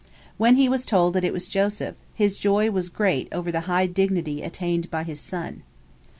[0.39, 3.85] When he was told that it was Joseph, his joy was great over the high
[3.85, 5.61] dignity attained by his son.